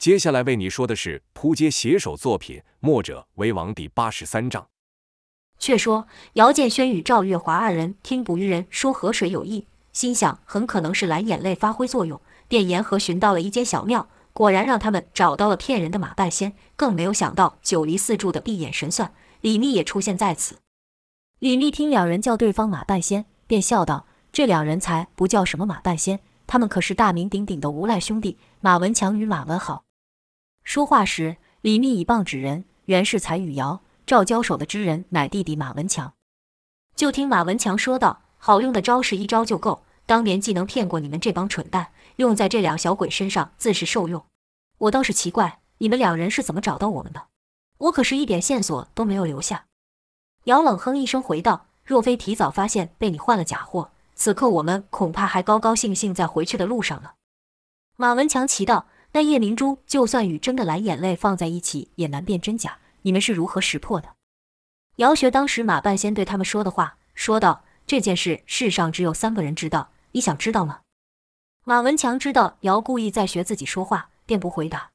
[0.00, 4.66] 接下来为你说的是扑街写手作品《墨者为王》第八十三章。
[5.58, 12.18] 却说姚建轩与赵月华二人听捕鱼人说河水有异，心想很可能是蓝眼泪发挥作用，
[12.48, 16.54] 便沿河寻到了一间小庙，果然让他们找到了骗人的马半仙。
[16.76, 19.12] 更没有想到九黎四柱的闭眼神算
[19.42, 20.60] 李密也出现在此。
[21.40, 29.84] 李密听两人叫对方马半仙，便笑道：“这两人才不叫什么马半仙，他们可是大名鼎鼎的无赖兄弟马文强与马文豪。”
[30.70, 36.14] 说话时，李密以棒指人，原是才与姚赵交手的之人，乃弟弟马文强。
[36.94, 44.24] 就听马文强说道：“好用的招式一招就够，当年既能骗过你们这帮蠢蛋，用在这两小鬼身上自是受用。
[44.78, 47.26] 我倒是奇怪，你们两人是怎么找到我们的？
[47.78, 49.64] 我可是一点线索都没有留下。”
[50.46, 57.10] 姚冷哼一声回道：“若非提早发现被你换了假货，此刻我们恐怕还高高兴兴在回去的路上呢。”
[57.98, 58.86] 马文强奇道。
[59.12, 62.78] 那夜明珠就算与真的蓝眼泪放在一起，也难辨真假。
[63.02, 64.14] 你们是如何识破的？
[64.96, 70.80] 姚学当时马半仙对他们说的话，说道：“这件事世上只有三个人知道，你想知道吗？”
[71.64, 74.90] 马文强知道姚故意在学自己说话，便不回答。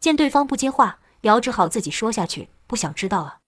[0.00, 3.40] 见对方不接话，姚只好自己说下去：“不想知道啊，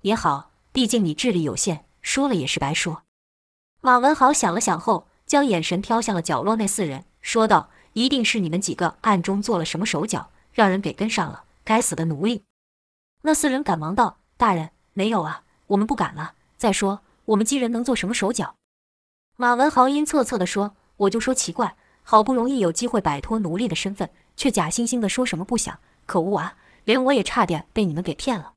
[0.00, 3.02] 也好，毕竟你智力有限，说了也是白说。”
[3.82, 7.70] 马文豪想了想后，将眼神飘向了角落那四人，说道。
[7.96, 11.44] 一定是你们几个暗中做了什么手脚，让人给跟上了。
[11.64, 12.44] 该死的奴隶！
[13.22, 16.34] 那四人赶忙道：“大人，没有啊，我们不敢了。
[16.58, 18.56] 再说，我们几人能做什么手脚？”
[19.36, 25.78] 马文豪阴恻恻地说：“我就说奇怪，好不容易有机会摆脱奴隶的身份，却假惺惺地说什么不想。
[26.04, 26.58] 可恶啊！
[26.84, 28.52] 连我也差点被你们给骗了。”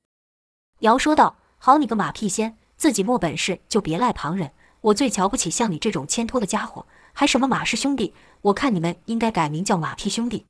[0.79, 4.51] 姚说道：“好你个马屁仙，自己没本事就别赖旁人。
[4.81, 6.85] 我最瞧不起像你这种牵拖的家伙。”
[7.19, 8.13] 还什么马氏兄弟？
[8.43, 10.45] 我看你们应该改名叫马屁兄弟。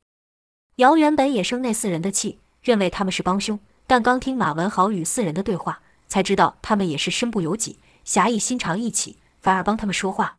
[0.75, 10.37] 姚原本也生那四人的气，认为他们是帮凶，但刚听马文豪与四人的对话，才知道他们也是身不由己，侠义心肠一起，反而帮他们说话。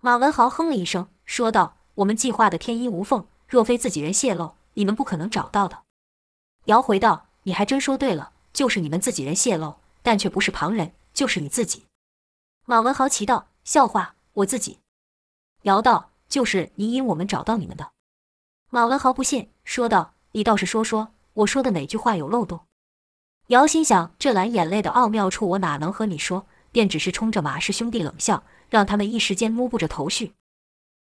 [0.00, 5.84] 马文豪哼了一声，说道：“我们计划的天衣无缝，若非自己人泄露，你们不可能找到的。”
[6.66, 11.84] 姚回道：“你还真说对了，就是你们自己人泄露，但却不是旁人，就是你自己。”
[12.66, 14.78] 马文豪奇道：“笑话，我自己。”
[15.64, 17.92] 姚道：“就是你引我们找到你们的。”
[18.70, 22.60] 马文豪不信，说道：“你倒是说说，我说的哪句话有漏洞？”
[23.48, 26.46] 姚心想：这蓝眼泪的奥妙处，我哪能和你说？
[26.70, 30.34] 便只是冲着马氏兄弟冷笑，让他们一时间摸不着头绪。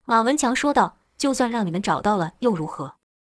[0.07, 2.95] 马文强说道：“就算让你们找到了又如何？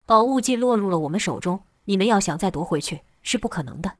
[0.06, 3.92] 宝物既落入了我们手中，你们要想再夺回去是不可能的。”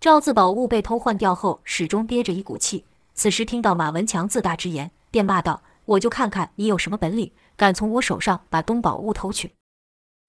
[0.00, 2.84] 赵字宝物被偷换掉后，始终憋着一股气。
[3.14, 5.62] 此时听到马文强自大之言，便骂道。
[5.84, 9.54] 我就看看你有什么本领，敢从我手上把东宝物偷去！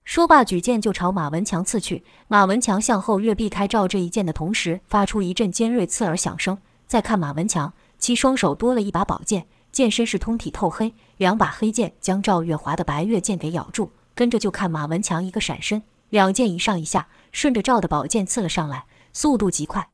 [0.04, 2.04] 说罢，举剑就朝马文强刺去。
[2.28, 6.58] 马文强向后跃，避开赵这一剑的同时，发出一阵尖锐刺耳响声。
[6.88, 13.92] 再看马文强，其双手多了一把宝剑，剑身是通体透黑，两把黑剑将赵月华的白月剑给咬住。
[14.14, 19.90] 跟着就看马文强一个闪身，两剑一上一下，顺着赵的宝剑刺了上来，速度极快。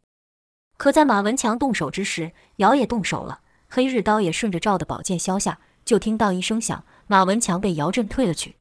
[0.77, 3.41] 可在马文强动手之时，姚也动手了。
[3.71, 8.55] 黑日刀也顺着赵的宝剑削下，就听到一声响，马文强被姚震退了去。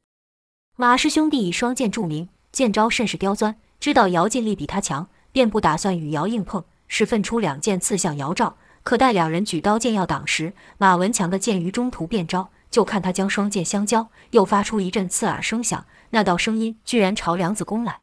[0.76, 8.58] 马氏兄弟以双剑著名，剑招甚是刁钻，知道姚劲力比他强，便不打算与姚硬碰，是奋出两剑刺向姚赵。
[8.82, 18.00] 可待两人举刀剑要挡时，马文强的剑于中途变招，就看他将双剑相交，又发出一阵刺耳声响，那道声音居然朝梁子攻来。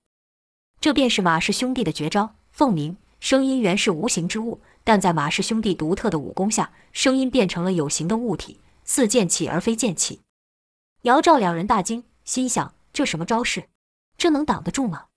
[0.82, 4.60] 这便是马氏兄弟的绝招凤鸣，声音原是无形之物。
[4.86, 10.22] 但在马氏兄弟独特的武功下，声音变成了有形的物体，似剑气而非剑气。
[11.02, 13.66] 姚赵两人大惊，心想：这什么招式？
[14.18, 15.08] 这能挡得住吗？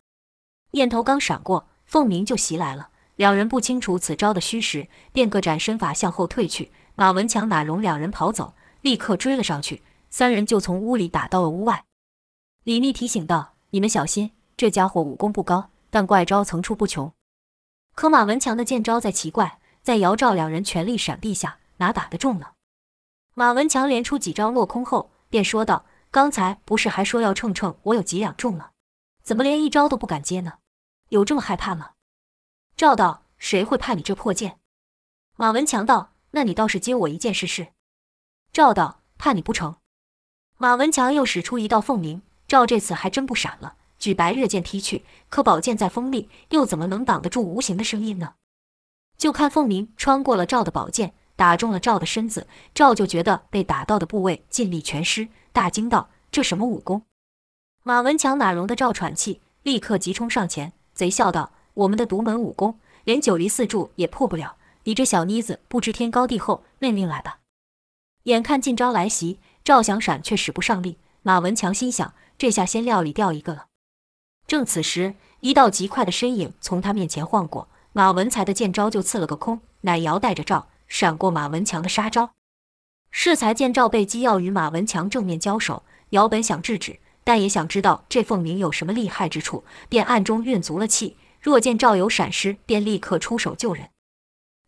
[0.71, 2.89] 念头刚闪过，凤鸣就袭来了。
[3.17, 6.73] 两人不清楚此招的虚实，便各展身法向后退去。
[6.95, 9.83] 马文强哪容两人跑走，立刻追了上去。
[10.09, 11.85] 三人就从屋里打到了屋外。
[12.65, 17.13] 李密提醒道：“你们小心，这家伙武功不高，但怪招层出不穷。”
[17.95, 19.59] 可马文强的剑招再奇怪，
[19.89, 22.49] 在姚赵两人全力闪避下，哪打得中呢？
[23.33, 28.73] 马文强连出几招落空后，便说道：“刚才不是还说要称称我有几两重了？
[29.23, 30.59] 怎么连一招都不敢接呢？
[31.09, 31.93] 有这么害怕吗？”
[32.77, 34.59] 赵道：“谁会怕你这破剑？”
[35.37, 37.69] 马文强道：“那你倒是接我一剑试试。”
[38.53, 39.77] 赵道：“怕你不成？”
[40.59, 43.77] 马文强又使出一道凤鸣，赵这次还真不闪了。
[43.99, 48.35] 举白月剑踢去，可宝剑再锋利，又怎么能挡得住无形的声音呢？
[49.19, 52.47] 就看凤鸣穿过了赵的宝剑，打中了赵的身子。
[52.73, 57.03] 赵就觉得被打到的部位劲力全失，大惊道：“这什么武功？”
[57.83, 64.57] 马文强哪容得赵喘气，立刻急冲上前，贼笑道：“我们的独门武功，连九黎四柱也破不了。
[64.85, 67.41] 你这小妮子不知天高地厚，认命来吧。”
[68.25, 70.99] 眼看近招来袭，赵想闪却使不上力。
[71.23, 73.67] 马文强心想：这下先料理掉一个了。
[74.47, 77.69] 正此时，一道极快的身影从他面前晃过，
[77.99, 82.31] 马文才的剑招就刺了个空，乃姚带着赵闪过马文强的杀招。
[83.11, 91.17] 适才见赵被机要与马文强正面交手，姚本想制止，但也想知道这凤鸣有什么厉害之处，便暗中运足了气。
[91.41, 93.91] 若见赵有闪失，便立刻出手救人。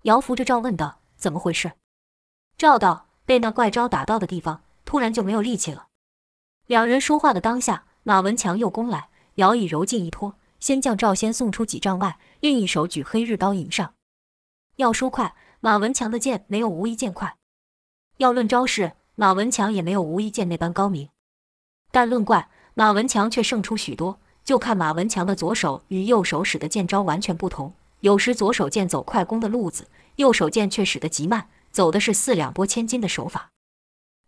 [0.03, 1.71] 姚扶着赵问道：“怎么回事？”
[2.59, 5.87] 赵道：“被那怪招打到的地方，突然就没有力气了。”
[6.67, 13.95] 两人说话的当下，马文强又攻来，姚以柔劲一拖，先将赵仙送出几丈外，另一手举黑日刀迎上。
[14.77, 17.37] 要说快，马文强的剑没有无一剑快。
[18.19, 21.09] 要论招式，马文强也没有无一剑那般高明，
[21.91, 24.21] 但论怪，马文强却胜出许多。
[24.43, 29.87] 就看马文强的左手与右手使的剑招完全不同，有时左手剑走快攻的路子，
[30.17, 33.51] 右手剑却使得极慢，走的是四两拨千斤的手法。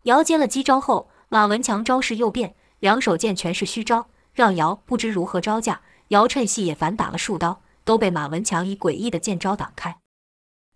[0.03, 5.81] 姚接了击招后，马文强招式又变，两手剑全是虚招，让姚不知如何招架。
[6.13, 9.97] 姚趁隙也反打了数刀，都被马文强以诡异的剑招挡开。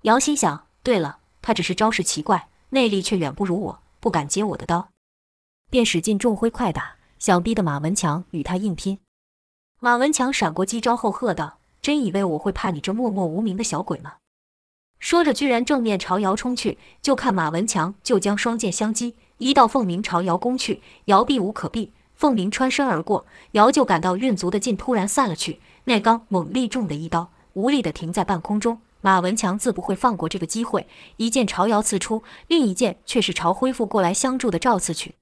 [0.01, 2.50] 姚心想：对了，他只是招式奇怪。
[2.72, 4.89] 内力却远不如我，不敢接我的刀，
[5.69, 9.00] 便使劲重挥快打，想逼得马文强与他硬拼。
[9.80, 14.16] 马文强闪过击招后喝道：“真以为我会怕你这默默无名的小鬼吗？”
[15.00, 16.80] 说着，居然正面朝姚冲去。
[17.04, 28.81] 就看马文强就将双剑相击，一道凤鸣朝姚攻去，姚避无可避，凤鸣穿身而过，姚就感到运足的劲突然散了去，那刚猛力中的一刀无力地停在半空中。
[29.02, 30.88] 马文强自不会放过这个机会，
[31.18, 35.14] 一剑朝姚刺出，另一剑却是朝恢复过来相助的赵刺去。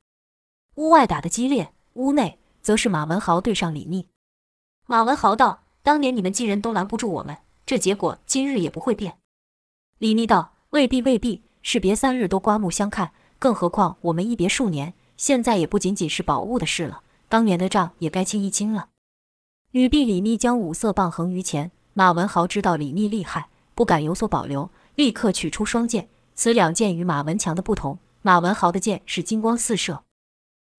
[0.76, 4.08] 屋外打得激烈，屋内则是马文豪对上李密。
[4.88, 9.18] 马文豪道：“当年你们几人都拦不住我们，这结果今日也不会变。”
[10.00, 18.90] 李密道：“未必，未必，士别三日都刮目相看，更何况我们一别数年，现在也不仅仅是宝物的事了，当年的账也该清一清了。”
[19.72, 21.72] 语毕，李密将五色棒横于前。
[21.94, 23.50] 马文豪知道李密厉害。
[23.74, 26.08] 不敢有所保留，立刻取出双剑。
[26.34, 30.06] 此两剑与马文强的不同，马文豪的剑是金光四射，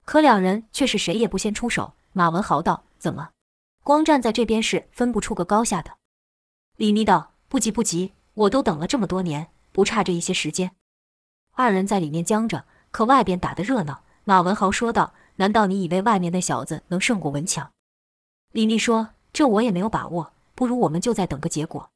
[0.07, 1.93] 可两人却是谁也不先出手。
[2.15, 3.33] 马文豪道：“怎么，
[3.85, 5.99] 光站在这边是分不出个高下的？”
[6.77, 10.71] 李密道：“不急不急，我都等了这么多年，不差这一些时间。”
[11.53, 14.05] 二人在里面僵着，可外边打得热闹。
[14.29, 17.71] 马文豪说道：“难道你以为外面那小子能胜过文强？”
[18.51, 21.91] 李密说：“这我也没有把握，不如我们就再等个结果。”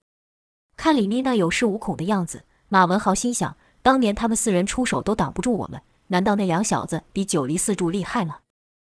[0.78, 8.38] 看李密那有恃无恐的样子，马文豪心想：当年他们四人出手都挡不住我们，难道那两小子比九黎四柱厉害吗？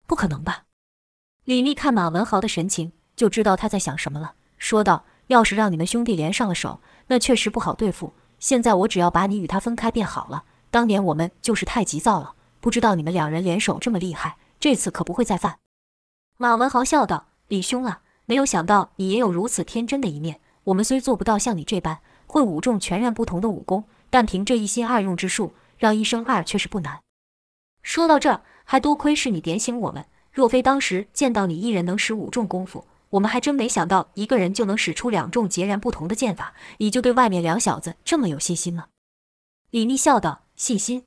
[0.07, 0.63] 不可能吧！
[1.44, 8.13] 李密看马文豪的神情，就知道他在想什么了，说道：“要是让你们兄弟连上了手，那确实不好对付。
[8.39, 10.45] 现在我只要把你与他分开便好了。
[10.71, 12.33] 当年我们就是太急躁了，
[12.65, 15.59] 不知道你们两人联手这么厉害，这次可不会再犯。”
[16.35, 27.01] 马文豪笑道：“李兄啊，没有想到你也有如此天真的一面。”我们虽做不到像你这般会五种全然不同的武功，但凭这一心二用之术，让一生二却是不难。
[27.83, 30.03] 说到这儿，还多亏是你点醒我们。
[30.31, 36.55] 若非当时见到你一人能使五种功夫，我们还真没想到一个人就能使出两种截然不同的剑法。
[36.79, 38.88] 你就对外面两小子这么有信心吗？
[39.69, 41.03] 李密笑道：“信心？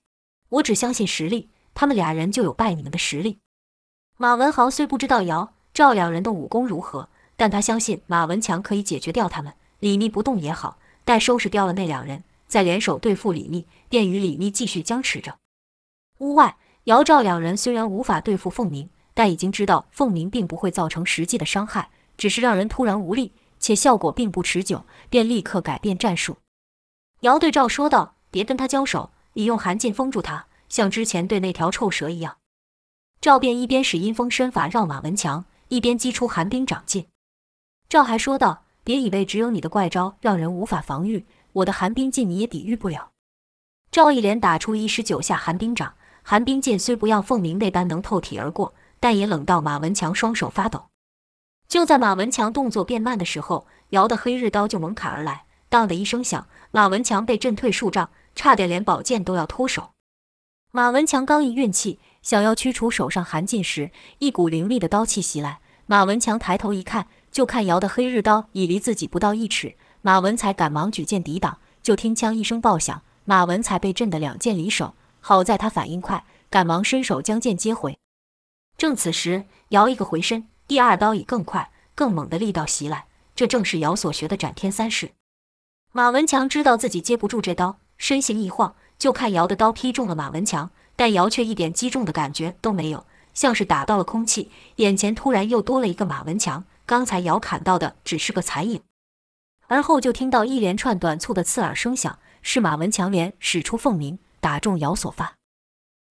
[0.49, 1.49] 我只相信实力。
[1.75, 3.39] 他们俩人就有败你们的实力。”
[4.17, 7.09] 马文豪虽不知道姚赵两人的武功如何。
[7.41, 9.55] 但他相信马文强可以解决掉他们。
[9.79, 15.37] 李密不动也好，待收拾掉了那两人，再联手对付李密，便与李密继续僵持着。
[16.19, 26.39] 屋外，姚赵两人虽然无法对付凤鸣，但已经知道凤鸣并不会造成实际的伤害，只是让人突然无力，且效果并不持久，便立刻改变战术。
[27.21, 32.39] 姚对赵说道：“别跟他交手，你用寒劲封住他，像之前对那条臭蛇一样。”
[33.23, 37.07] 赵便一边使阴风身法绕马文强，一边击出寒冰掌劲。
[37.89, 43.13] 赵还说道：“别以为只有你的怪招让人无法防御，我的寒冰劲你也抵御不了。”
[43.93, 50.87] 赵一连打出一十九下寒冰掌，寒冰劲虽不像凤鸣那般能透体而过，但也冷到马文强双手发抖。
[51.69, 59.91] 就在马文强动作变慢的时候，姚的黑日刀就猛砍而来，当的一声响，马文强被震退数丈，差点连宝剑都要脱手。
[60.71, 63.91] 马文强刚一运气，想要驱除手上寒劲时，
[64.21, 65.59] 一股凌厉的刀气袭来。
[65.87, 67.09] 马文强抬头一看。
[67.31, 74.95] 就看姚的黑日刀已离自己不到一尺，马文才赶忙举剑抵挡，就听枪一声爆响，马文才被震得两剑离手。
[75.21, 77.99] 好在他反应快，赶忙伸手将剑接回。
[78.79, 85.11] 正此时，姚一个回身，第二刀以更快、更猛的力道袭来，这正是姚所学的斩天三式。
[85.93, 94.51] 马文强知道自己接不住这刀，身形一晃，就看姚的刀劈中了马文强，但姚却一点击中的感觉都没有，像是打到了空气。
[94.77, 98.81] 眼前突然又多了一个马文强，刚才姚砍到的只是个残影。
[99.67, 105.35] 而后就听到一连串短促的刺耳声响，是马文强连使出凤鸣，打中姚所发。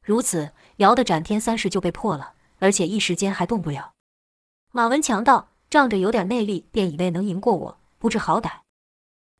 [0.05, 3.93] 如此，姚的斩天三式就被破了，而且一时间还动不了。
[4.71, 8.59] 马文强道：“仗着有点内力，便以为能赢过我，不知好歹。”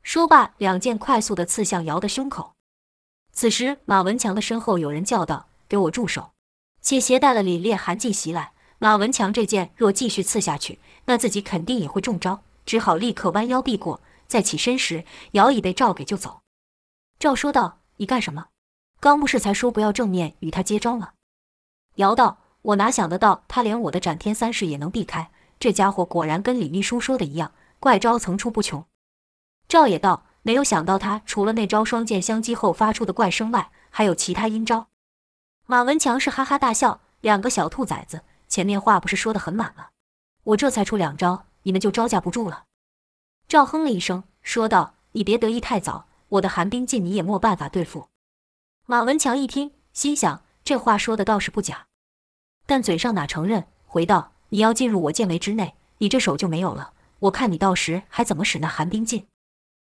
[0.07, 2.53] 说罢，两剑快速地刺向姚的胸口。
[3.33, 6.31] 此时，马文强的身后有人叫道：“给我住手！”
[6.81, 8.53] 且携带了凛冽寒气袭来。
[8.79, 13.99] 马文强这剑若继续刺下去，那自己肯定也会中招，只好立刻弯腰避过。
[14.27, 16.39] 再起身时，姚已被赵给救走。
[17.19, 18.45] 赵说道：“你干什么？
[19.01, 21.09] 刚不是才说不要正面与他接招吗？”
[21.95, 25.29] 姚道：“我哪想得到他连我的斩天三式也能避开？
[25.59, 28.85] 这家伙果然跟李秘书说的一样，怪招层出不穷。”
[29.67, 34.87] 赵也道：“没有想到他除了那招双剑相击后发出的怪声外，还有其他阴招。”
[35.67, 39.89] 马文强是哈哈大笑：“两个小兔崽子，前面话不是说得很满了？
[40.43, 42.63] 我这才出两招，你们就招架不住了。”
[43.49, 48.07] 赵哼了一声，说道：“你别得意太早，我的寒冰劲你也没办法对付。”
[48.87, 51.87] 马文强一听，心想：这话说的倒是不假，
[52.65, 56.93] 但嘴上哪承认，回道：“你要进入我剑围之内，你这手就没有了。
[57.19, 59.27] 我看你到时还怎么使那寒冰劲。”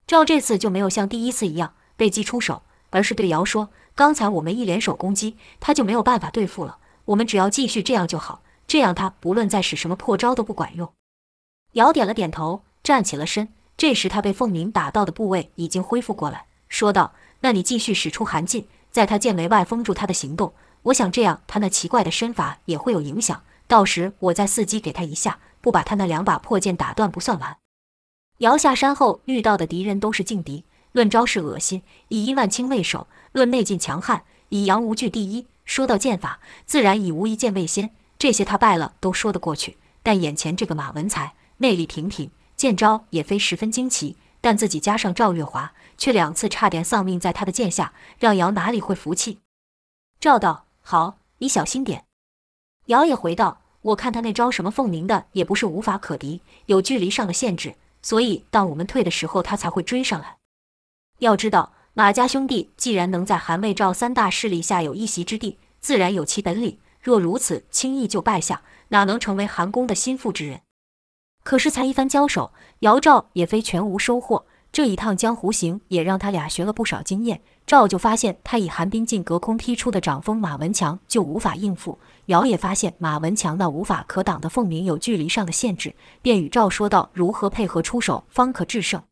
[0.08, 6.78] 赵这次就没有像第一次一样被击出手，而是对姚说：“刚才我们一联手攻击，他就没有办法对付了。
[7.04, 10.94] 我们只要继续这样就好，这样他不论再使什么破招都不管用。”
[11.74, 13.50] 姚点了点头，站起了身。
[13.76, 20.54] 这时他被凤鸣打到的部位已经恢复过来，说道：“那你继续使出寒劲，在他剑眉外封住他的行动。
[20.84, 23.44] 我想这样他那奇怪的身法也会有影响。
[23.68, 27.58] 到时我再伺机给他一下，不把他那两把破剑打断不算完。”
[28.40, 35.48] 姚下山后遇到的敌人都是劲敌，论招式恶心，以殷万清为首；论内劲强悍，以杨无惧第一。
[35.66, 37.90] 说到剑法，自然以无一剑为先。
[38.20, 39.78] 这些他败了都说得过去。
[40.04, 49.40] 但眼前这个马文才，内力平平，剑招也非十分惊奇，但自己加上赵月华，却两次差点丧命在他的剑下，让姚哪里会服气？
[50.20, 52.06] 赵道：“好，你小心点。”
[52.86, 57.74] 姚也回道：“我看他那招什么凤鸣的，也不是无法可敌，有距离上的限制。”
[58.08, 60.38] 所以，当我们退的时候，他才会追上来。
[61.20, 66.80] 要知道，马家兄弟既然能在韩魏赵三大势力下有一席之地，自然有其本领。
[67.02, 70.62] 若如此轻易就败下，哪能成为韩公的心腹之人？
[71.44, 74.46] 可是才一番交手，姚赵也非全无收获。
[74.72, 77.42] 这一趟江湖行也让他俩学了不少经验。
[77.68, 81.98] 赵就发现他以寒冰劲隔空劈出的掌风，马文强就无法应付；
[82.28, 89.04] 姚也发现马文强那无法可挡的凤鸣有距离上的限制，便与赵说道：如何配合出手，方可制胜。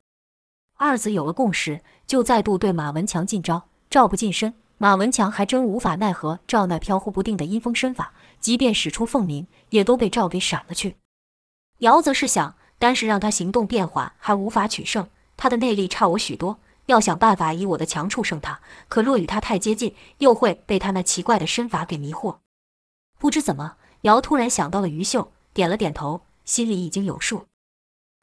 [0.78, 3.64] 二子有了共识，就再度对马文强进招。
[3.90, 10.96] 赵不近身，马文强还真无法奈何赵那飘忽不定的阴风身法，即便使出凤鸣，也都被赵给闪了去。
[11.80, 16.58] 姚则是想，单是让他行动变缓，还无法取胜，他的内力差我许多。
[16.88, 22.38] 要想办法以我的强处胜他，可若与他太接近，又会被他那奇怪的身法给迷惑。
[23.18, 27.46] 不知怎么，姚突然想到了于秀，点了点头，心里已经有数。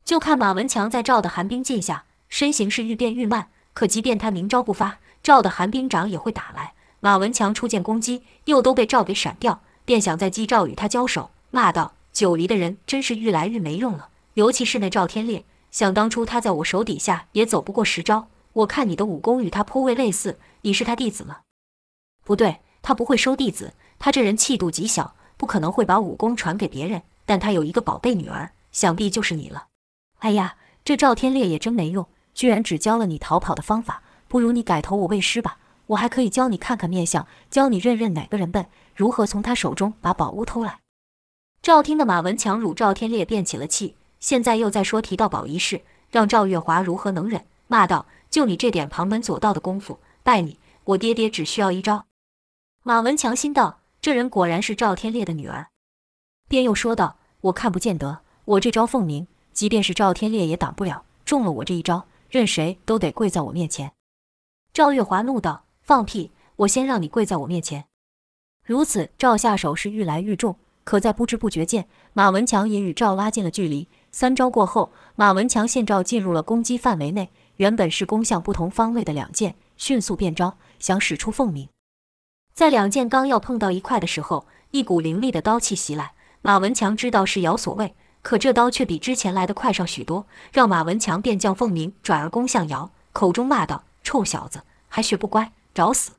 [0.05, 3.49] 就看马文强在赵的寒冰劲下，身形是愈变愈慢。
[3.75, 6.75] 可即便他明招不发，赵的寒冰掌也会打来。
[7.01, 21.39] 马文强出剑攻击，又都被赵给闪掉，便想再击赵与他交手，骂道：“九黎的人真是愈来愈没用了，尤其是那赵天烈，想当初他在我手底下也走不过十招。”我看你的武功与他颇为类似，你是他弟子吗？
[22.25, 27.03] 不对，他不会收弟子，他这人气度极小，不可能会把武功传给别人。
[27.25, 29.69] 但他有一个宝贝女儿，想必就是你了。
[30.19, 34.03] 哎呀，这赵天烈也真没用，居然只教了你逃跑的方法。
[34.29, 40.81] 不如你改投我为师吧，我还可以教你看看面相，教你认认哪个人笨，如何从他手中把宝物偷来。
[41.63, 47.45] 赵听的马文强辱赵天烈便起了气，现在又在说提到宝一事，让赵月华如何能忍？
[47.69, 48.07] 骂道。
[48.33, 52.07] 就你这点旁门左道的功夫，拜你，我爹爹只需要一招。
[52.83, 55.69] 马文强心道：这人果然是赵天烈的女儿。
[56.49, 61.05] 便又说道：我看不见得，我这招凤鸣，即便是赵天烈也挡不了。
[61.27, 63.93] 中了我这一招，任谁都得跪在我面前。
[64.73, 66.31] 赵月华怒道：放屁！
[66.57, 67.85] 我先让你跪在我面前。
[68.65, 73.89] 如此，赵下手是愈来愈重，可在不知不觉间，马文强也与赵拉近了距离。
[74.11, 77.31] 三招过后，马文强现赵进入了攻击范围内。
[77.57, 81.69] 原本是攻向不同方位的两剑，迅速变招，想使出凤鸣。
[82.55, 86.13] 在两剑刚要碰到一块的时候，一股凌厉的刀气袭来。
[86.43, 96.11] 马文强知道是姚所为，可这刀却比之前来的快上许多，让马文强便将凤鸣转而攻向姚，口中骂道：“臭小子，还学不乖，找死！”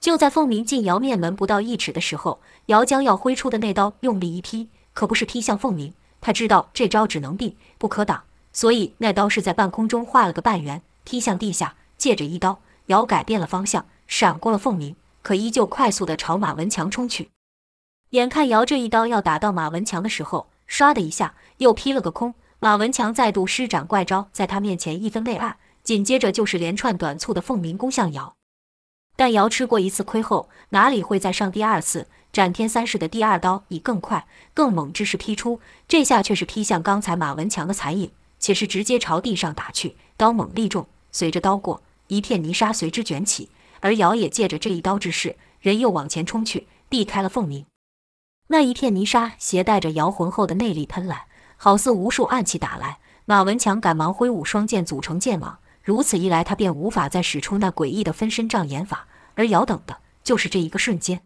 [0.00, 5.92] 就在凤鸣近姚面门不到一尺的时候，姚将要挥出的那刀用力一劈，可不是劈向凤鸣。
[6.20, 11.74] 他知道这招只能避不可挡，所以那刀是在半空中画了个半圆，劈向地下。
[11.96, 17.30] 借着一刀，姚改变了方向，闪过了凤鸣，可依旧快速地朝马文强冲去。
[18.10, 22.34] 眼看姚这一刀要打到马文强的时候，唰的一下又劈了个空。
[22.58, 28.34] 马文强再度施展怪招，在他面前一分为二，紧接着就是连串短促的凤鸣攻向姚。
[29.16, 32.08] 但姚吃过一次亏后，哪里会再上第二次？
[32.32, 38.10] 斩天三式的第二刀以更快、更猛之势劈出，这下却是劈向刚才马文强的残影，
[38.44, 39.96] 且是直接朝地上打去。
[40.18, 43.48] 刀猛力重，随着刀过，一片泥沙随之卷起。
[43.80, 47.64] 而姚也借着这一刀之势，人又往前冲去，避开了凤鸣。
[48.48, 51.24] 那一片泥沙携带着姚浑厚的内力喷来，
[51.56, 52.98] 好似无数暗器打来。
[53.24, 59.08] 马文强赶忙挥舞双剑组成剑网，如此一来，他便无法再使出那诡异的分身障眼法。
[59.36, 61.22] 而姚等的就是这一个瞬间。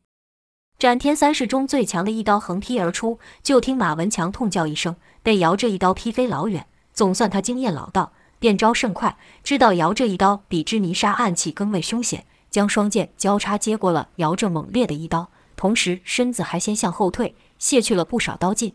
[0.78, 4.94] 斩天三式中最强的一刀横劈而出，就听马文强痛叫一声，
[5.24, 6.68] 被姚这一刀劈飞老远。
[6.98, 18.74] 总算他经验老道，变招甚快，知道姚这一刀比之泥沙暗器更为凶险，将双剑交叉接过了姚这猛烈的一刀，同时身子还先向后退，卸去了不少刀劲。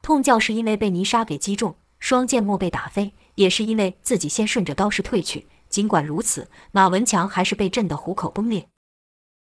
[0.00, 5.46] 痛叫是因为被泥沙给击中，双剑莫被打飞，也是因为自己先顺着刀势退去。
[5.68, 8.68] 尽管如此，马文强还是被震得虎口崩裂。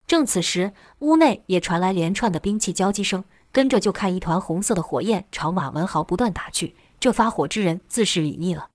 [0.09, 6.75] 正此时，屋内也传来连串的兵器交击声，跟着就看一团红色的火焰朝马文豪不断打去。
[7.03, 8.69] 这发火之人自是李密了。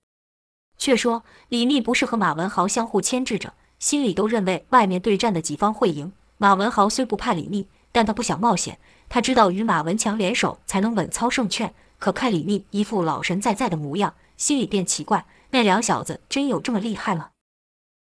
[0.78, 6.12] 却说李密不是和马文豪相互牵制着，心里都认为外面对战的几方会赢。
[6.38, 8.80] 马文豪虽不怕李密，但他不想冒险。
[9.08, 11.74] 他知道与马文强联手才能稳操胜券。
[12.00, 17.30] 可看李密一副老神在在的模样，心里便奇怪：那两小子真有这么厉害吗？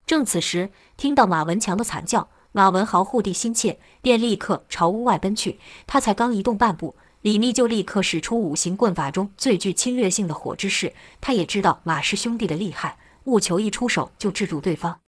[0.04, 2.28] 正此时，听到马文强的惨叫。
[2.50, 5.60] 马文豪护地心切，便立刻朝屋外奔去。
[5.86, 10.94] 他才刚移动半步，李密就立刻使出五行棍法中最具侵略性的火之势。
[11.20, 15.00] 他也知道马氏兄弟的厉害，务求一出手就制住对方。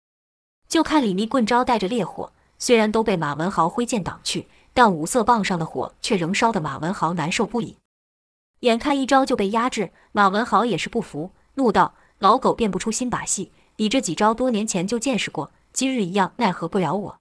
[0.69, 7.77] 就看李密棍招带着烈火，虽然都被马文豪挥剑挡去，但五色棒上的火却仍烧得马文豪难受不已。
[8.61, 17.19] 眼看一招就被压制，马文豪也是不服，怒道：“老狗变不出新把戏，你这几招多年前就见识过，今日一样奈何不了我。”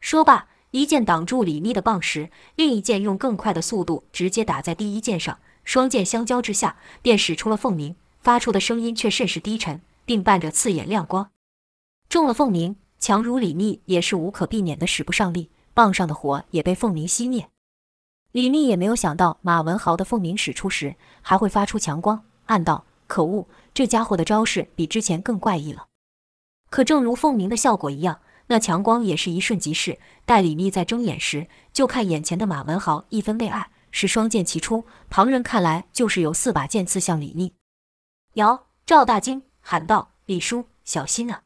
[0.00, 5.38] 说罢，一剑挡住李密的棒时，另一剑用更快的速度直接打在第一剑上。
[5.64, 11.30] 双剑相交之下，便使出了凤鸣，发出的声音却甚是低沉，并伴着刺眼亮光。
[12.08, 17.48] 中了凤鸣，强如李密也是无可避免的使不上力，棒上的火也被凤鸣熄灭。
[18.32, 25.86] 李密也没有想到马文豪的凤鸣使出时还会发出强光，暗道：可恶，这家伙的招式比之前更怪异了。
[26.68, 28.20] 可正如凤鸣的效果一样。
[28.48, 34.84] 那强光也是一瞬即逝，待李密再睁眼时，就看眼前的马文豪一分为二，是双剑齐出。
[35.08, 37.52] 旁人看来就是有四把剑刺向李密。
[38.34, 41.42] 姚赵大惊，喊道：“李叔，小心啊！”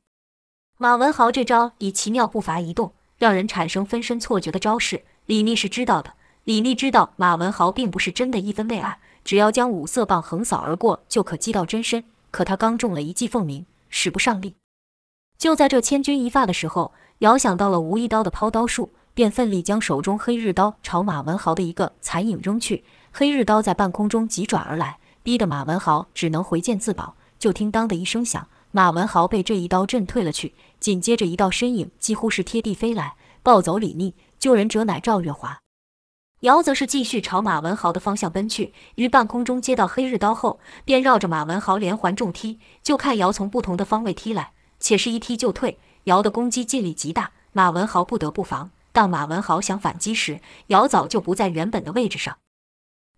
[0.79, 6.15] 马文豪这招以奇妙步伐移动，让人产生分身错觉的招式，李密是知道的。
[6.45, 12.05] 李密知道马文豪并不是真的一分为二，只要将五色棒横扫而过，就可击到真身。
[12.31, 14.55] 可他刚中了一记凤鸣，使不上力。
[15.43, 22.85] 就在这千钧一发的时候，遥想到了吴一刀的抛刀术，便奋力将手中黑日刀朝马文豪的一个残影扔去。
[23.11, 27.17] 黑日刀在半空中急转而来，逼得马文豪只能回剑自保。
[27.41, 30.55] 就听当的一声响，马文豪被这一刀震退了去。
[30.79, 34.15] 紧接着一道身影几乎是贴地飞来，抱走李密。
[34.39, 35.59] 救人者乃赵月华。
[36.43, 42.61] 姚则是继续朝马文豪的方向奔去，于半空中接到黑日刀后，便绕着马文豪连环重踢。
[42.81, 44.53] 就看姚从不同的方位踢来。
[44.83, 48.71] 且是一踢就退，姚的攻击劲力极大，马文豪不得不防。
[48.91, 52.37] 当马文豪想反击时，姚早就不在原本的位置上。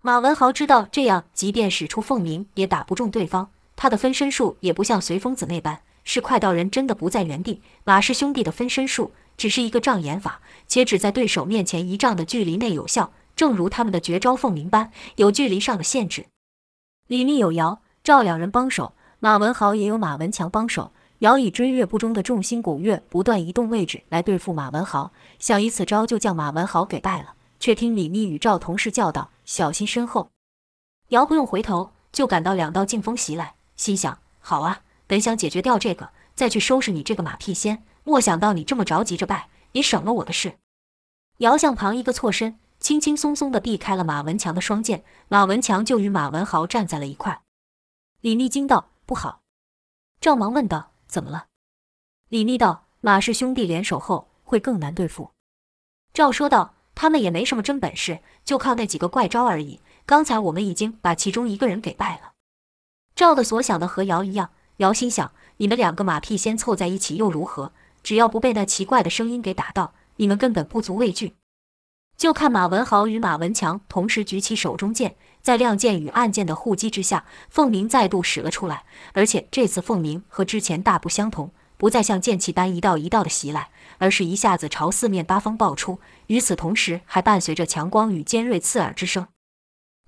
[0.03, 3.51] 马文豪知道这样，即便使出凤鸣也打不中对方。
[3.75, 7.63] 他的分身术也不像随风子那般，是快到人真的不在原地。
[7.85, 16.27] 马氏兄弟的分身术只是一个障眼法，且只在对手面前一丈的距离内有效，正如他们的绝招凤鸣般，有距离上的限制。
[17.09, 20.93] 李密有姚、赵两人帮手，马文豪也有马文强帮手。
[21.25, 27.35] 姚以追月不中的众星拱月，不断移动位置来对付马文豪，想以此招就将马文豪给败了。
[27.59, 30.29] 却听李密与赵同事叫道：“小心身后！”
[31.09, 40.59] 姚不用回头，就感到两道劲风袭来，心想：“好啊，本想解决掉这个，再去收拾你这个马屁仙，莫想到你这么着急着败，也省了我的事。”
[41.41, 47.41] 姚向旁一个错身，轻轻松松地避开了马文强的双剑，马文强就与马文豪站在了一块。
[48.21, 49.41] 李密惊道：“不好！”
[50.21, 51.47] 赵忙问道：“怎么了？”
[52.29, 55.31] 李密道：“马氏兄弟联手后会更难对付。”
[56.13, 59.81] 赵说道：“他们也没什么真本事，就靠那几个怪招而已。
[60.05, 62.33] 刚才我们已经把其中一个人给败了。”
[63.15, 67.73] 赵的所想的和姚一样，姚心想：“你们两个马屁先凑在一起又如何？
[68.03, 71.37] 只要不被那奇怪的声音给打到，你们根本不足畏惧。”
[72.17, 78.85] 就看马文豪与马文强同时举起手中剑，在亮剑与暗剑的互击之下，凤鸣再度使了出来。
[79.13, 86.01] 而且这次凤鸣和之前大不相同，不再像剑气般一道一道的袭来，而是一下子朝四面八方爆出。
[86.29, 89.27] 与此同时，还伴随着强光与尖锐刺耳之声。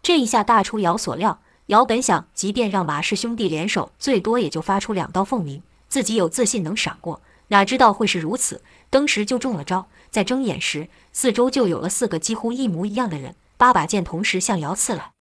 [0.01, 7.21] 这一下大出姚所料，姚本想，即便让马氏兄弟联手，最多也就发出两道凤鸣，自己有自信能闪过。
[7.49, 9.87] 哪知道会是如此，登时就中了招。
[10.09, 15.16] 在睁眼时，四周就有了四个几乎一模一样的人，八把剑同时向姚刺来。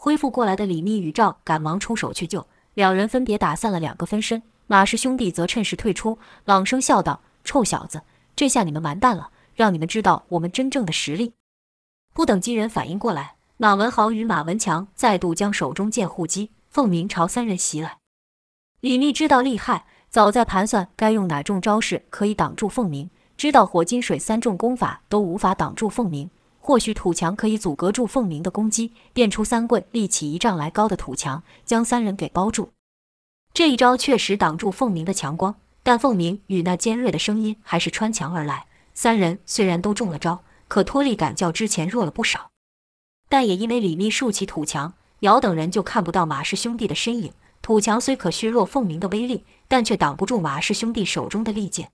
[0.00, 4.40] 恢复过来的李密与赵赶忙出手去救，两人分别打散了两个分身。
[4.68, 8.02] 马氏兄弟则趁势退出，朗声笑道：“臭小子，
[8.36, 11.32] 这下你们完蛋了，让你们知道我们真正的实力。”
[12.14, 17.98] 不等金人反应过来，马文豪与马文强再度将手中剑护击，凤鸣朝三人袭来。
[18.78, 19.84] 李密知道厉害。
[20.10, 32.72] 早在盘算该用哪种招式可以挡住凤鸣，知道火金水三种功法都无法挡住凤鸣，或许土墙可以阻隔住凤鸣的攻击，变出三棍立起一丈来高的土墙，将三人给包住。
[33.54, 38.66] 这一招确实挡住凤鸣的强光，但凤鸣与那尖锐的声音还是穿墙而来。
[38.92, 42.50] 三人虽然都中了招，可脱力感较之前弱了不少。
[43.28, 47.32] 但也因为李密竖起土墙，姚等人就看不到马氏兄弟的身影。
[47.60, 51.90] 土墙虽可削弱凤鸣的威力，但却挡不住马氏兄弟手中的利剑。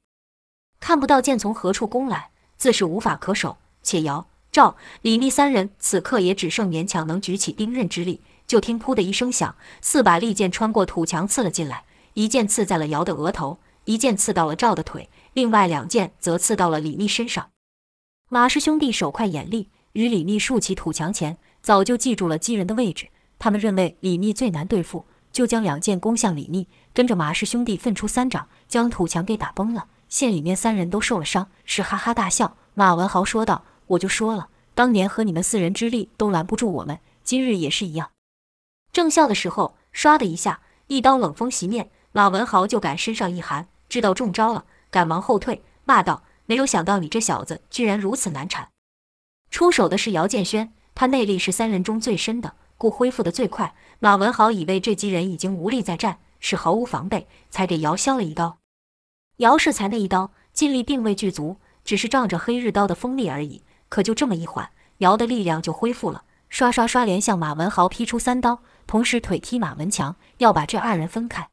[0.78, 3.56] 看不到剑从何处攻来，自是无法可守。
[3.82, 8.20] 且姚、赵、李密三人此刻也只剩勉强能举起兵刃之力。
[8.46, 17.50] 就听“噗”的一声响，四把利剑穿过土墙刺了进来，一剑刺在了姚的额头，一剑刺到了赵的腿，另外两剑则刺到了李密身上。
[18.30, 23.08] 马氏兄弟手快眼利，与李密竖起土墙前，早就记住了击人的位置。
[23.40, 25.04] 他们认为李密最难对付。
[25.32, 29.86] 就将两剑攻向李密，跟着马氏兄弟奋出三掌，将土墙给打崩了。
[30.08, 32.56] 县里面三人都受了伤，是哈哈大笑。
[32.74, 38.10] 马文豪说道：“我就说了，当年和你们四人之力都拦不住我们，今日也是一样。”
[38.92, 48.68] 正笑的时候，唰的一下，一刀冷风袭面，马文豪就感身上一寒，知道中招了，赶忙后退，骂道：“没有想到你这小子居然如此难缠。”
[49.50, 52.54] 出手的是姚建轩，他内力是三人中最深的。
[52.76, 53.74] 故恢复得最快。
[54.00, 58.58] 马文豪以为这几人已经无力再战，是毫无防备，才给姚削了一刀。
[59.36, 63.62] 姚氏才那一刀，劲力并未具足，只是仗着黑日刀的锋利而已。
[63.94, 71.48] 可就这么一缓，姚的力量就恢复了，刷刷刷连向马文豪劈出三刀，同时腿踢马文强，要把这二人分开。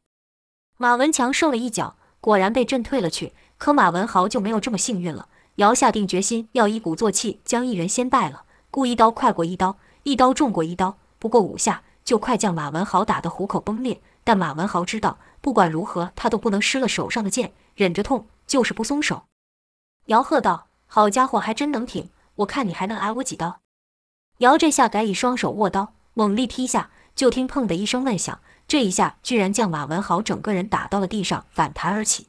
[0.76, 3.32] 马文强受了一脚，果然被震退了去。
[3.58, 5.28] 可马文豪就没有这么幸运了。
[5.54, 10.98] 姚下定决心要一鼓作气将一人先败了，故一刀快过一刀，一刀重过一刀。
[11.20, 14.00] 不过五下，就快将马文豪打得虎口崩裂。
[14.24, 19.22] 但马文豪知道，不管如何，他都不能失了手上的剑，忍着痛，就是不松手。
[20.06, 22.10] 姚喝道：“好家伙，还真能挺！
[22.36, 23.60] 我看你还能挨我几刀。”
[24.38, 32.28] 姚这下改以双手握刀，猛力劈下，就听“砰”的一声闷响，这一下居然将马文豪整个人打到了地上，反弹而起。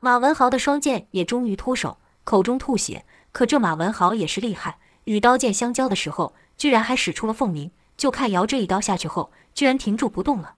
[0.00, 3.04] 马文豪的双剑也终于脱手，口中吐血。
[3.32, 7.70] 可这马文豪也是厉害，与刀剑相交的时候，居然还使出了凤鸣。
[7.96, 10.54] 就看姚这一刀下去后，居然停住不动了。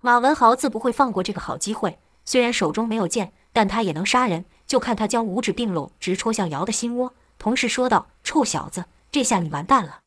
[0.00, 4.44] 马文豪自不会放过这个好机会，虽然手中没有剑，但他也能杀人。
[4.66, 10.00] 就看他将五指并拢，直戳向姚的心窝，同时说道：“臭小子，这下你完蛋了！”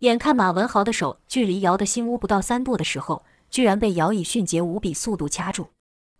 [0.00, 5.68] 眼看马文豪的手距离姚的心窝不到三步的时候，居然被姚以迅捷无比速度掐住。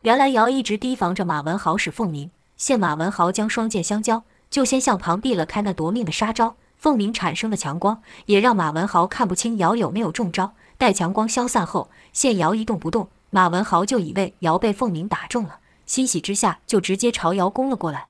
[0.02, 6.56] 原来姚一直提防着马文豪使凤鸣，现马文豪将双剑相交，就先向旁避了开那夺命的杀招。
[6.76, 10.54] 凤鸣产生的强光也让马文豪看不清姚有没有中招。
[10.76, 18.08] 待强光消散后，现姚一动不动，马文豪就以为姚被凤鸣打中了，欣喜之下就直接朝姚攻了过来。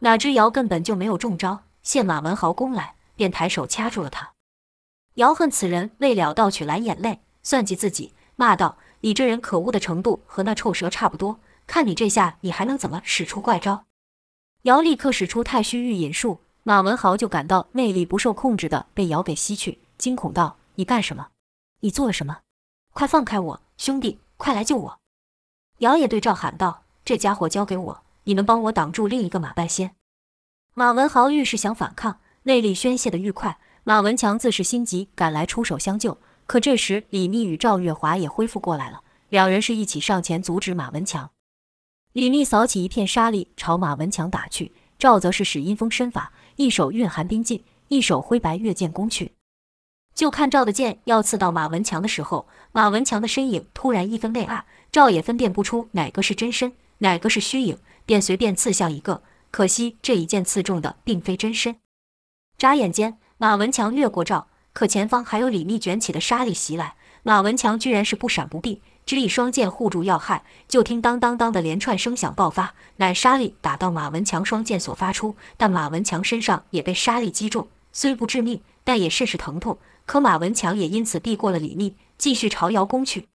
[0.00, 4.32] 哪知姚根本就没有中招，见马文豪攻来，便抬手掐住了他。
[5.14, 13.86] 姚恨此人未了盗取蓝眼泪，算计自己，骂道：“你这人可恶的程度和那臭蛇差不多，看你这下你还能怎么使出怪招？”
[14.64, 16.40] 姚立刻使出太虚御引术。
[16.62, 21.28] 马文豪就感到内力不受控制的被姚给吸去，惊恐道：“你干什么？
[21.78, 22.40] 你做了什么？
[22.92, 24.98] 快放开我，兄弟，快来救我！”
[25.78, 29.96] 姚也对赵喊道：“这家伙交给我，你们帮我挡住另一个马半仙。”
[30.74, 33.58] 马文豪愈是想反抗，内力宣泄得愈快。
[33.82, 36.18] 马文强自是心急，赶来出手相救。
[36.46, 41.30] 可这时李密与赵月华也恢复过来了，两人是一起上前阻止马文强。
[42.12, 49.32] 李密扫起一片沙粒朝马文强打去，赵则是使阴风身法，一手运寒冰劲，一手挥白月剑攻去。
[50.14, 59.22] 就看赵的剑要刺到马文强的时候，马文强的身影突然一分为二，赵也分辨不出哪个是真身，哪个是虚影，便随便刺向一个。
[59.50, 61.76] 可惜这一剑刺中的并非真身。
[62.58, 70.44] 眨眼间，马文强越过赵，可前方还有李密卷起的沙粒袭来，马文强居然是不闪不避，只以双剑护住要害。
[70.68, 79.78] 就听当当当的连串声响爆发，乃沙粒打到马文强双剑所发出，但马文强身上也被沙粒击中，虽不致命，但也甚是疼痛。
[80.04, 83.28] 可马文强也因此避过了李密，继续朝姚攻去。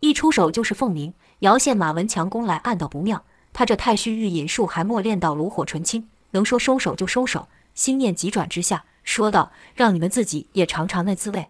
[0.00, 3.24] 一出手就是凤鸣，姚县马文强攻来，暗道不妙。
[3.52, 7.48] 他这太虚御引术还没练到炉火纯青，能说收手就收手。
[7.74, 11.48] 心念急转之下，说道：“让你们自己也尝尝那滋味。”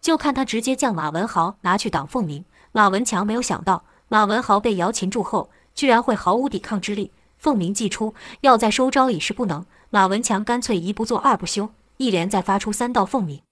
[0.00, 2.44] 就看他直接将马文豪拿去挡凤鸣。
[2.70, 7.10] 马文强没有想到，马文豪被姚擒住后，居然会毫无抵抗之力。
[7.36, 9.66] 凤鸣既出，要再收招已是不能。
[9.90, 13.42] 马文强干脆一不做二不休，一连再发出三道凤鸣。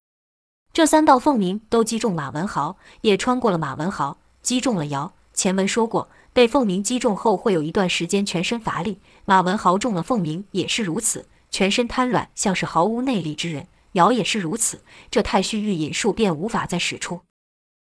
[0.73, 5.13] 这三道凤鸣都击中马文豪，也穿过了马文豪，击中了姚。
[5.39, 6.11] 前文说过。
[6.33, 9.01] 被凤鸣击中后，会有一段时间全身乏力。
[9.25, 13.69] 马文豪中了凤鸣也是如此，全身瘫软，像是毫无内力之人。
[13.93, 17.23] 瑶也是如此，这太虚御引术便无法再使出。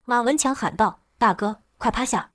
[0.05, 2.31] 马文强喊道：“大哥，快趴下！”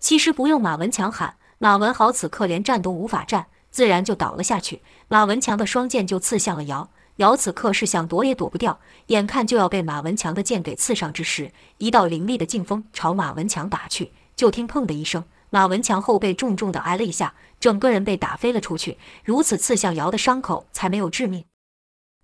[0.00, 4.82] 其实不用马文强喊，马文豪此刻连站都无法站，自然就倒了下去。
[5.08, 14.12] 马文强的双剑就刺向了瑶，瑶此刻是想躲也躲不掉，眼看就要被马文强的剑给刺上之时，一道凌厉的劲风朝马文强打去。
[14.40, 18.96] 就听“砰”的一声，马文强后背重重的挨了一下，整个人被打飞了出去。
[19.22, 21.44] 如此刺向姚的伤口才没有致命。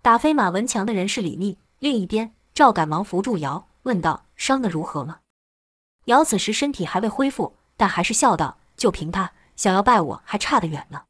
[0.01, 1.59] 打飞马文强的人是李密。
[1.79, 5.21] 另一边，赵赶忙扶住姚，问道：“伤得如何了？”
[6.07, 11.03] 姚此时身体还未恢复，但还是笑道：“就凭他，想要败我还差得远呢。”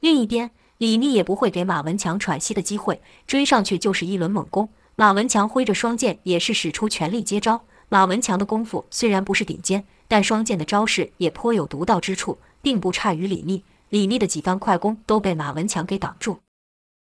[0.00, 4.70] 另一边，李密也不会给马文强喘息的机会，追上去就是一轮猛攻。
[4.96, 7.66] 马文强挥着双剑，也是使出全力接招。
[7.90, 9.84] 马文强的功夫虽然不是顶尖。
[10.12, 13.64] 但双剑的招式也颇有独到之处，并不差于李密。
[13.88, 16.40] 李密的几番快攻都被马文强给挡住。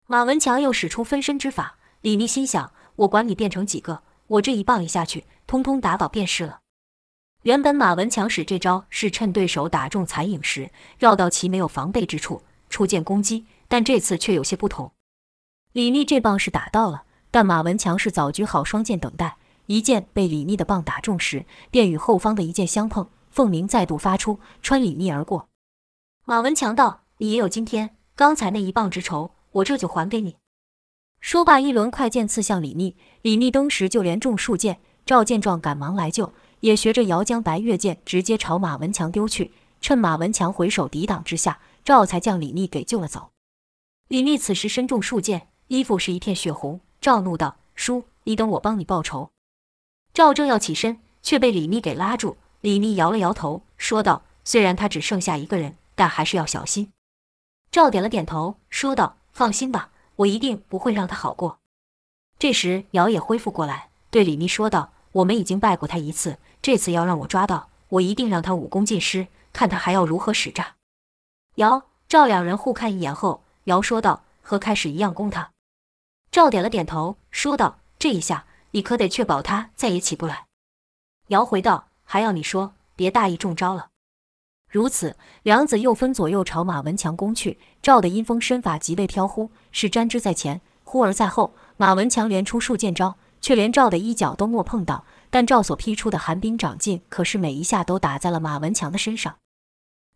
[0.06, 6.58] 马文强又使出分身之法，李密心想：我管你变成几个，我这一棒一下去，通通打倒便是了。
[7.44, 14.92] 原本马文强使这招是趁对手打中残影时，绕到其没有防备之处出剑攻击，但这次却有些不同。
[15.72, 19.38] 李密这棒是打到了，但马文强是早举好双剑等待。
[19.70, 25.46] 一剑被李密的棒打中时，便与后方的一剑相碰，凤鸣再度发出，穿李密而过。
[26.26, 30.34] 马文强道：“你也有今天，刚才那一棒之仇，我这就还给你。”
[31.22, 34.80] 说罢，一轮快剑刺向李密，李密登时就连中数剑。
[35.06, 39.52] 赵见状，赶忙来救，也学着姚将白月剑直接朝马文强丢去。
[39.80, 43.30] 趁马文强回手抵挡之下，赵才将李密给救了走。
[44.08, 46.80] 李密此时身中数剑，衣服是一片血红。
[47.00, 49.30] 赵怒道：“叔，你等我帮你报仇。”
[50.12, 52.36] 赵正要起身，却被李密给拉住。
[52.60, 56.92] 李密摇了摇头，说道：“虽然他只剩下一个人，但还是要小心。”
[57.72, 61.58] 赵点了点头，说道：“放心吧，我一定不会让他好过。”
[62.38, 70.74] 这时，姚也恢复过来，对李密说道：“我们已经拜过他一次，这次要让我抓到，我一定让他武功尽失，看他还要如何使诈。”
[71.56, 75.50] 姚、赵两人互看一眼后，姚说道：“和开始一样攻他。”
[76.30, 80.46] 赵点了点头，说道：“这一下。”你可得确保他再也起不来。
[81.28, 83.88] 姚回道：“还要你说，别大意中招了。”
[84.70, 87.58] 如此，梁子又分左右朝马文强攻去。
[87.82, 91.52] 赵的阴风身法极为飘忽，是沾之在前，忽而在后。
[91.76, 95.04] 马文强连出数剑招，却连赵的衣角都没碰到。
[95.28, 99.36] 但赵所劈出的寒冰掌劲，可是每一下都打在了马文强的身上。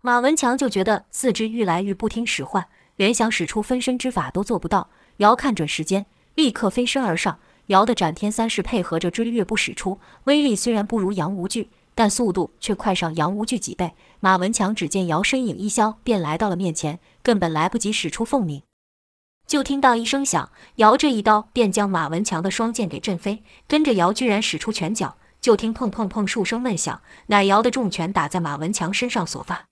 [0.02, 4.90] 马文强就觉得四肢愈来愈不听使唤，连想使出分身之法都做不到。
[5.16, 7.38] 姚看准时间，立刻飞身而上。
[7.66, 13.94] 姚的斩天三式配合着追月步使出，威力虽然不如杨无惧，但速度却快上杨无惧几倍。
[14.20, 18.62] 马文强只见姚身影一消，便来到了面前，根本来不及使出凤鸣，
[19.46, 23.42] 就听到一声响，姚这一刀便将马文强的双剑给震飞。
[23.66, 29.66] 跟着姚居然使出拳脚，就听砰砰砰数声闷响，乃姚的重拳打在马文强身上所发。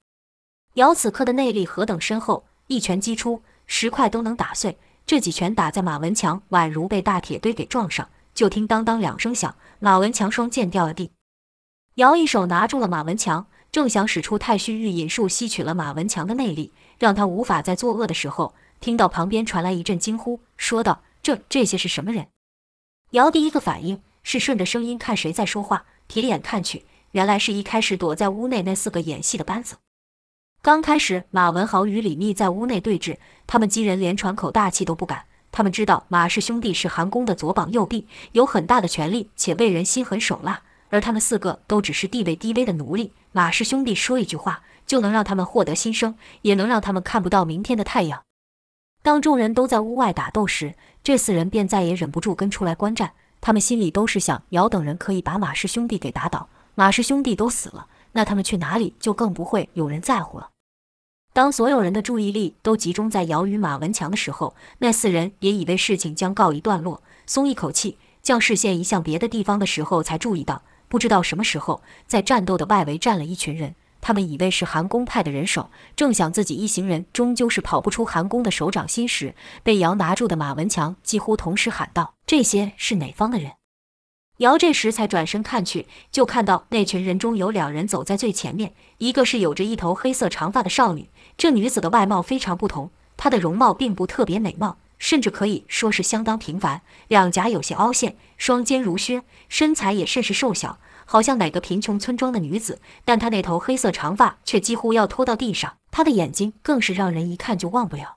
[0.74, 4.78] 姚此刻的内力何等深厚，一拳击出，石块都能打碎。
[5.12, 8.08] 这几拳打在马文强，宛如被大铁堆给撞上。
[8.32, 11.10] 就听当当两声响，马文强双剑掉了地。
[11.96, 22.28] 姚一手拿住了马文强，正想使出太虚御引术吸取了马文强的内力，让他无法再作恶的时候，听到旁边传来一阵惊呼，说道：“这这些是什么人？”
[23.12, 29.76] 姚第一个反应是顺着声音看谁在说话，提眼看去，原来是一开始躲在屋内那四个演戏的班子。
[30.64, 33.16] 刚开始，马文豪与李密在屋内对峙，
[33.48, 35.24] 他们几人连喘口大气都不敢。
[35.50, 40.62] 他们知道马氏兄弟是韩公的左膀右臂，有很大的权力，且为人心狠手辣。
[40.88, 43.12] 而他们四个都只是地位低微的奴隶。
[43.32, 48.22] 马氏兄弟说一句话，就能让他们获得新生，也能让他们看不到明天的太阳。
[49.02, 53.14] 当众人都在屋外打斗时，这四人便再也忍不住跟出来观战。
[53.40, 60.50] 他们心里都是想：姚等人可以把马氏兄弟给打倒，马氏兄弟都死了，那他们去哪里就更不会有人在乎了。
[61.34, 73.74] 当所有人的注意力都集中在姚与马文强的时候，那四人也以为事情将告一段落，松一口气，将视线移向别的地方的时候，才注意到，不知道什么时候，在战斗的外围站了一群人。
[74.02, 83.52] 他们以为是韩公派的人手，正想自己一行人终究是跑不出韩公的手掌心时，被姚拿住的马文强几乎同时喊道：“这些是哪方的人？”
[84.38, 91.10] 姚这时才转身看去，就看到那群人中有两人走在最前面，一个是有着一头黑色长发的少女。
[91.36, 96.80] 这女子的外貌非常不同，她的容貌并不特别美貌，甚至可以说是相当平凡。
[97.08, 102.80] 两颊有些凹陷，双肩如靴，身材也甚是瘦小，好像哪个贫穷村庄的女子。
[103.04, 108.16] 但她那头黑色长发却几乎要拖到地上，她的眼睛更是让人一看就忘不了。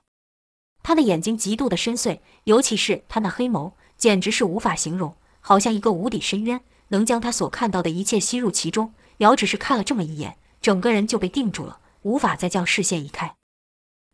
[0.82, 5.14] 她的眼睛极度的深邃，尤其是她那黑眸，简直是无法形容。
[5.48, 8.92] 好像一个无底深渊，能将他所看到的一切吸入其中。
[9.18, 13.32] 姚只是看了这么一眼，整个人就被定住了，无法再将视线移开。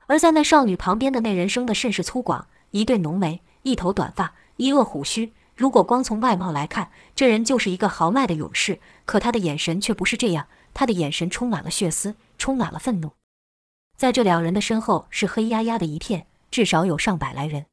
[0.08, 5.32] 而在那少女旁边的那人生得甚是粗犷，一对浓眉，一头短发，一握胡须。
[5.56, 8.78] 如果光从外貌来看，这人就是一个豪迈的勇士。
[9.06, 13.12] 可他的眼神却不是这样，他的眼神充满了血丝，充满了愤怒。
[13.96, 17.64] 在这两人的身后是黑压压的一片，至少有上百来人。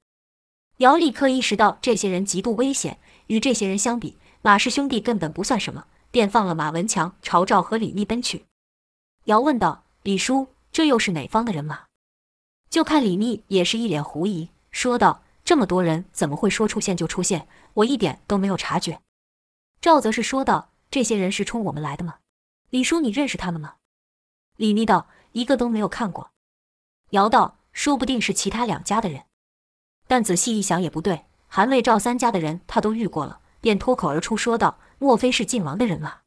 [0.78, 3.00] 姚立刻意识到这些人极度危险。
[3.30, 8.46] 与这些人相比，马氏兄弟根本不算什么，便放了马文强，朝赵和李密奔去。
[9.26, 11.86] 姚问道：“李叔，这又是哪方的人马？”
[12.72, 17.48] 就看李密也是一脸狐疑，说道：“这么多人，怎么会说出现就出现？
[17.76, 19.00] 我一点都没有察觉。”
[19.80, 22.16] 赵则是说道：“这些人是冲我们来的吗？
[22.72, 23.76] 李叔，你认识他们吗？”
[24.58, 26.32] 李密道：“一个都没有看过。”
[27.12, 29.26] 姚道：“说不定是其他两家的人，
[30.08, 36.22] 但仔细一想也不对。”韩魏赵三家的人，他都遇过了，便脱口而出说道：“莫非是晋王的人了？”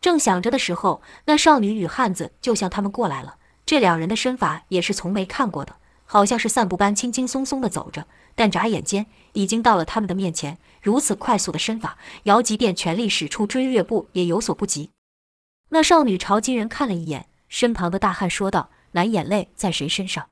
[0.00, 3.38] 正想着的时候，那少女与汉子就向他们过来了。
[3.66, 8.06] 这两人的身法也是从没看过的，好像是散步般轻轻松松地走着，
[8.36, 10.58] 但眨眼间已经到了他们的面前。
[10.80, 14.90] 如此快速的身法，姚即便全力使出追月步也有所不及。
[15.70, 20.28] 那少女朝金人看了一眼，身旁的大汉说道：“蓝眼泪在谁身上？”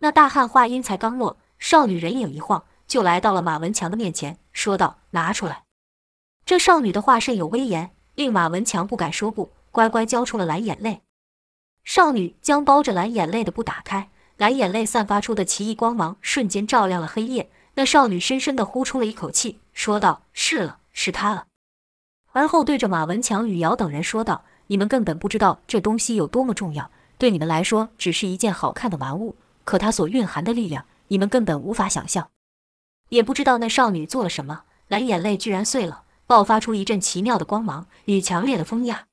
[0.00, 2.64] 那大汉话音才刚落，少女人影一晃。
[2.86, 5.64] 就来到了马文强的面前，说道：“拿出来。”
[6.46, 11.02] 这少女的话甚有威严，令马文强不敢说不，乖乖交出了蓝眼泪。
[11.84, 17.50] 少女将包着蓝眼泪的布打开，蓝眼泪散发出的奇异光芒瞬间照亮了黑夜。
[17.74, 21.46] 那少女深深地呼出了一口气，说道：“是了，是他了。”
[22.32, 32.28] 而后对着马文强雨瑶等人说道：“你们根本不知道这东西有多么重要，对你们来说只是一件好看的玩物，可它所蕴含的力量，你们根本无法想象。”
[33.08, 39.06] 也不知道那少女做了什么，蓝眼泪居然碎了，爆发出一阵奇妙的光芒与强烈的风压。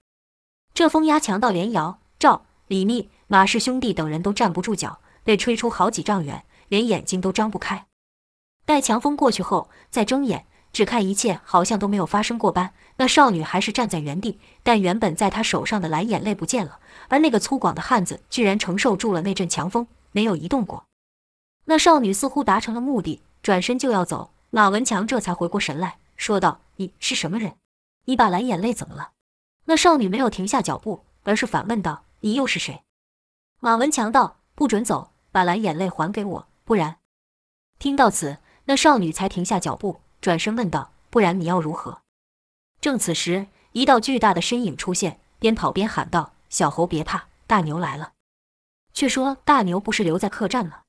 [0.73, 7.85] 这风压强到连姚、赵、李密、马氏兄弟等人都站不住脚，被吹出好几丈远，连眼睛都张不开。
[8.65, 12.73] 待强风过去后，再睁眼，只看一切好像都没有发生过般。
[12.97, 16.79] 那少女还是站在原地，但原本在她手上的蓝眼泪不见了，
[17.09, 20.85] 而那个粗犷的汉子居然承受住了那阵强风，没有移动过。
[21.65, 23.21] 那少女似乎达成了目的。
[23.43, 27.57] 转身就要走，马文强这才回过神来说道：“你是什么人？
[28.05, 29.11] 你把蓝眼泪怎么了？”
[29.65, 32.83] 那少女没有停下脚步，而是反问道：“你又是谁？”
[33.59, 36.99] 马文强道：“不准走，把蓝眼泪还给我，不然……”
[37.79, 42.01] 听到此，那少女才停下脚步，转身问道：“不然你要如何？”
[42.79, 48.13] 正此时，一道巨大的身影出现，边跑边喊道：“小猴别怕，大牛来了。”
[48.93, 50.83] 却说大牛不是留在客栈吗？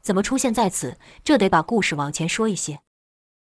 [0.00, 0.96] 怎么出现在此？
[1.24, 2.80] 这得把故事往前说一些。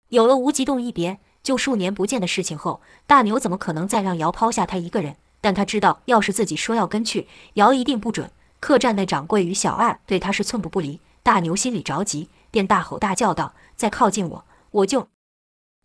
[0.09, 5.17] 有了无极洞一别就数年不见的事情后，大牛怎么可能再让姚抛下他一个人？
[5.41, 8.31] 但他知道，要是自己说要跟去，姚一定不准。
[8.59, 10.99] 客栈内掌柜与小二对他是寸步不离。
[11.23, 15.07] 大牛心里着急，便大吼大叫道：“再靠近我，我就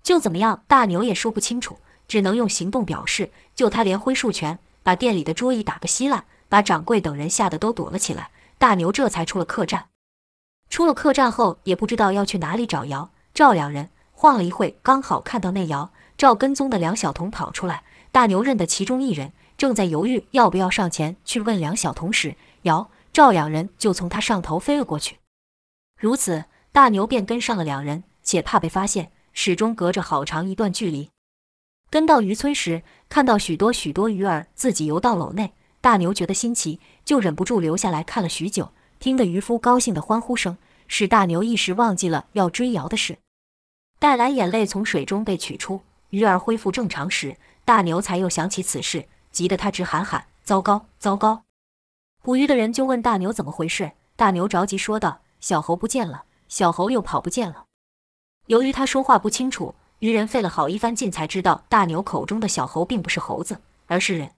[0.03, 3.31] 就怎么样？”大牛也说不清楚，只能用行动表示。
[3.55, 8.31] 就他连挥数拳，把店里的桌椅打个稀烂，把掌柜等人吓得都躲了起来。
[8.59, 9.87] 大牛这才出了客栈。
[10.75, 13.91] 出了客栈后，也不知道要去哪里找姚赵两人。
[14.11, 17.85] 晃了一会，刚好看到那姚赵跟踪的两小童跑出来。
[18.11, 25.18] 大牛认得其中一人，正在犹豫要不要上前去问两小童时，姚赵两人就从他上头飞了过去。
[25.97, 31.09] 如此，大牛便跟上了两人，且怕被发现，始终隔着好长一段距离。
[31.89, 38.72] 跟到渔村时，看到许多许多鱼儿自己游到篓内，大牛觉得新奇，就忍不住留下来看了许久。
[39.05, 40.57] 听得渔夫高兴的欢呼声，
[40.89, 43.19] 使大牛一时忘记了要追姚的事。
[43.99, 47.37] 待蓝眼泪从水中被取出，鱼儿恢复正常时，
[47.67, 51.43] 大牛才又想起此事，急得他直喊喊：“糟糕，糟糕！”
[52.25, 57.67] 捕鱼的人就问大牛怎么回事，大牛着急说道：“小猴不见了，小猴又跑不见了。”
[58.49, 64.31] 由于他说话不清楚，渔人费了好一番劲才知道大牛口中的小猴并不是猴子，而是人，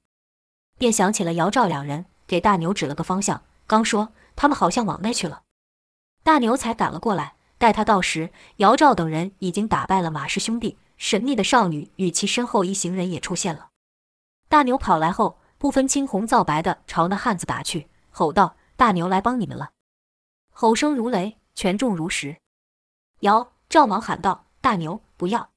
[0.77, 4.09] 便想起了姚赵两人，给大牛指了个方向，刚说。
[4.37, 5.43] 他们好像往那去了，
[6.23, 7.35] 大牛才赶了过来。
[7.59, 10.79] 待他到时，姚赵等人已经打败了马氏兄弟。
[10.99, 13.69] 神秘的少女与其身后一行人也出现了。
[14.49, 19.73] 大牛跑来后，不分青红皂白的朝那汉子打去，吼道：“大牛来帮你们了！”
[20.53, 22.39] 吼声如雷，拳重如石。
[23.21, 25.51] 姚赵忙喊道：“大牛，不要！”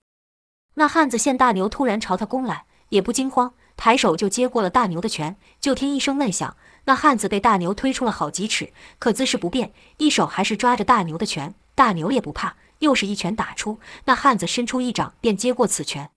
[0.76, 5.38] 那汉子见大牛突然朝他攻来，也不惊慌，抬手就接过了大牛的拳。
[5.60, 6.56] 就听一声闷响。
[6.90, 11.54] 那汉子被大牛推出了好几尺，可姿势不变，一手还是抓着大牛的拳。
[11.76, 13.80] 大牛也不怕，又是一拳打出。
[14.06, 16.10] 那汉子伸出一掌便接过此拳。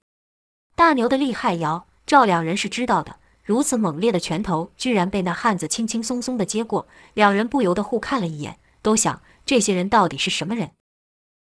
[0.74, 3.16] 大牛的厉害，姚赵两人是知道的。
[3.44, 10.70] 如此猛烈的拳头，居然被那汉子轻轻松松的接过，两人不由得互看了一眼，都想这些人到底是什么人。